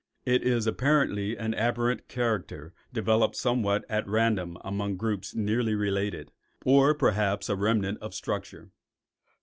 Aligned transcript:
It 0.25 0.41
is 0.41 0.65
apparently 0.65 1.37
an 1.37 1.53
aberrant 1.53 2.07
character 2.07 2.73
developed 2.91 3.35
somewhat 3.35 3.85
at 3.87 4.07
random 4.07 4.57
among 4.61 4.97
groups 4.97 5.35
nearly 5.35 5.75
related, 5.75 6.31
or 6.65 6.95
perhaps 6.95 7.49
a 7.49 7.55
remnant 7.55 7.99
of 8.01 8.15
structure. 8.15 8.71